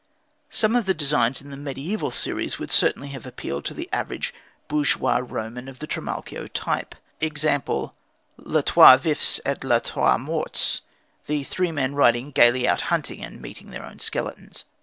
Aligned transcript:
Some 0.49 0.75
of 0.75 0.87
the 0.87 0.95
designs 0.95 1.43
in 1.43 1.51
the 1.51 1.55
medieval 1.55 2.09
series 2.09 2.57
would 2.57 2.71
certainly 2.71 3.09
have 3.09 3.27
appealed 3.27 3.65
to 3.65 3.75
the 3.75 3.87
average 3.93 4.33
bourgeois 4.67 5.21
Roman 5.23 5.67
of 5.67 5.77
the 5.77 5.85
Trimalchio 5.85 6.47
type 6.55 6.95
e.g., 7.19 7.47
"Les 8.37 8.63
Trois 8.63 8.97
Vifs 8.97 9.39
et 9.45 9.63
les 9.63 9.79
Trois 9.79 10.17
Morts," 10.17 10.81
the 11.27 11.43
three 11.43 11.71
men 11.71 11.93
riding 11.93 12.31
gaily 12.31 12.67
out 12.67 12.81
hunting 12.89 13.23
and 13.23 13.39
meeting 13.39 13.69
their 13.69 13.85
own 13.85 13.99
skeletons. 13.99 14.65